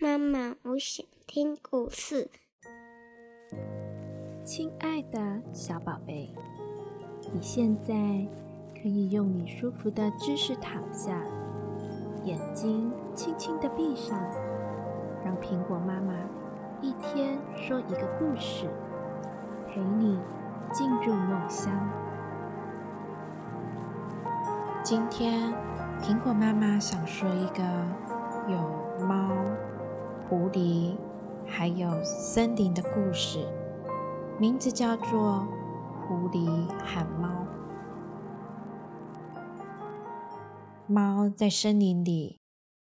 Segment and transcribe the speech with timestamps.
[0.00, 2.30] 妈妈，我想听故事。
[4.44, 6.32] 亲爱的小宝贝，
[7.32, 7.92] 你现在
[8.74, 11.22] 可以用你舒服的姿势躺下，
[12.24, 14.18] 眼睛轻轻的闭上，
[15.24, 16.14] 让苹果妈妈
[16.80, 18.68] 一天说一个故事，
[19.68, 20.18] 陪你
[20.72, 21.72] 进入梦乡。
[24.82, 25.52] 今天，
[26.00, 27.62] 苹果妈妈想说一个
[28.48, 29.28] 有猫、
[30.28, 30.96] 狐狸
[31.46, 33.38] 还有森林的故事，
[34.38, 35.08] 名字叫做
[36.06, 37.28] 《狐狸喊猫》。
[40.86, 42.40] 猫在森林里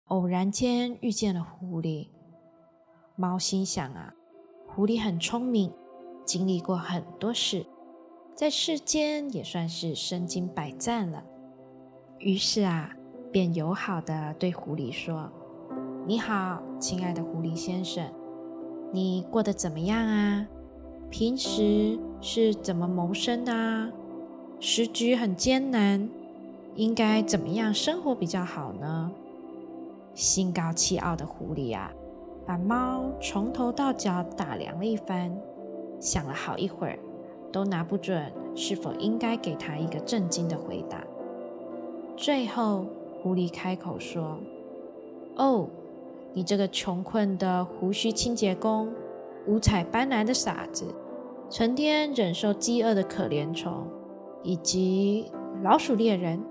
[0.07, 2.09] 偶然间遇见了狐狸，
[3.17, 4.15] 猫心想啊，
[4.69, 5.73] 狐狸很聪明，
[6.25, 7.67] 经历过很多事，
[8.35, 11.25] 在世间也算是身经百战了。
[12.19, 12.91] 于是啊，
[13.31, 15.31] 便友好的对狐狸说
[16.07, 18.05] ：“你好，亲爱的狐狸先生，
[18.93, 20.47] 你过得怎么样啊？
[21.09, 23.91] 平时是怎么谋生的啊？
[24.61, 26.07] 时局很艰难，
[26.75, 29.11] 应该怎么样生活比较好呢？”
[30.15, 31.91] 心高气傲的狐狸啊，
[32.45, 35.35] 把猫从头到脚打量了一番，
[35.99, 36.99] 想了好一会儿，
[37.51, 41.03] 都拿不准是否应该给他一个震惊的回答。
[42.15, 42.85] 最后，
[43.23, 44.37] 狐狸开口说
[45.37, 45.67] ：“哦，
[46.35, 48.93] 你这个穷困的胡须清洁工，
[49.47, 50.85] 五彩斑斓的傻子，
[51.49, 53.87] 成天忍受饥饿的可怜虫，
[54.43, 55.31] 以及
[55.63, 56.43] 老鼠猎人，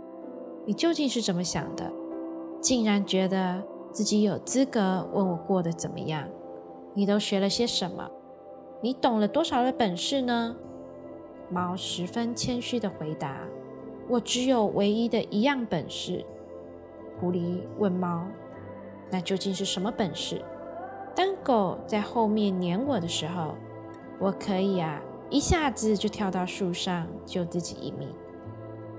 [0.66, 1.92] 你究竟是怎么想的？
[2.62, 3.62] 竟然觉得
[3.92, 6.30] 自己有资格问我过得怎么样？
[6.94, 8.10] 你都学了些什么？
[8.80, 10.56] 你懂了多少的本事呢？”
[11.52, 13.42] 猫十分谦虚的回答。
[14.10, 16.26] 我只有唯一的一样本事。
[17.20, 18.26] 狐狸问猫
[19.10, 20.44] ：“那究竟是什么本事？”
[21.16, 23.56] 当狗在后面撵我的时候，
[24.20, 28.10] 我可以啊，一下子就跳到树上救自己一命。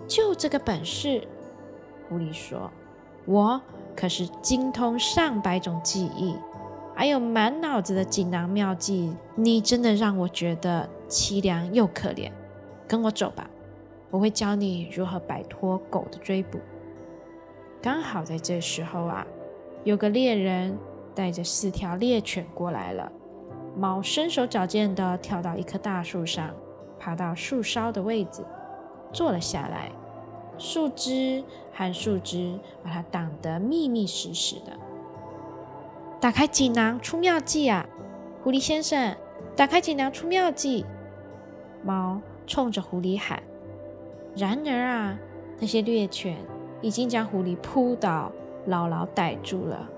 [0.06, 1.26] 就这个本事，
[2.08, 2.70] 狐狸说
[3.26, 3.60] ：“我
[3.96, 6.36] 可是精通上百种技艺，
[6.94, 9.16] 还有满脑子的锦囊妙计。
[9.34, 12.30] 你真的让我觉得凄凉又可怜。
[12.86, 13.50] 跟我走吧。”
[14.10, 16.60] 我会教你如何摆脱狗的追捕。
[17.82, 19.26] 刚好在这时候啊，
[19.84, 20.76] 有个猎人
[21.14, 23.12] 带着四条猎犬过来了。
[23.76, 26.50] 猫身手矫健地跳到一棵大树上，
[26.98, 28.42] 爬到树梢的位置，
[29.12, 29.92] 坐了下来。
[30.56, 34.72] 树枝和树枝把它挡得密密实实的。
[36.20, 37.86] 打开锦囊出妙计啊，
[38.42, 39.14] 狐狸先生！
[39.56, 40.86] 打开锦囊出妙计！
[41.82, 43.42] 猫冲着狐狸喊。
[44.36, 45.18] 然而啊，
[45.58, 46.36] 那些猎犬
[46.80, 48.32] 已经将狐狸扑倒，
[48.66, 49.88] 牢牢逮住了。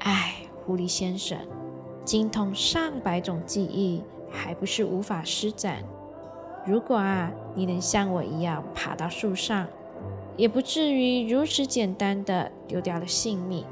[0.00, 1.38] 唉，狐狸先生，
[2.04, 5.82] 精通上百种技艺，还不是无法施展。
[6.66, 9.66] 如果啊，你能像我一样爬到树上，
[10.36, 13.64] 也不至于如此简单的丢掉了性命。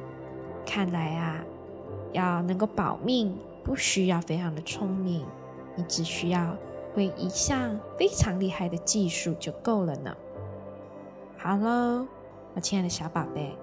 [0.67, 1.45] 看来啊，
[2.13, 5.25] 要能够保命，不需要非常的聪明，
[5.75, 6.57] 你只需要。
[6.93, 10.13] 会一项非常厉害的技术就够了呢。
[11.39, 12.05] 好喽，
[12.53, 13.57] 我亲爱的小宝贝，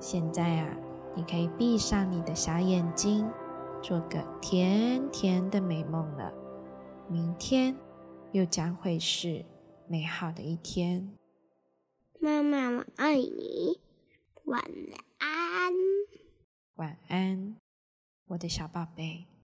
[0.00, 0.76] 现在啊，
[1.14, 3.28] 你可以闭上你的小眼睛，
[3.82, 6.32] 做个甜甜的美梦了。
[7.08, 7.76] 明天
[8.32, 9.44] 又将会是
[9.86, 11.16] 美好的一天。
[12.20, 13.80] 妈妈，我爱你。
[14.44, 14.62] 晚
[15.18, 15.72] 安。
[16.74, 17.56] 晚安，
[18.26, 19.28] 我的小宝贝。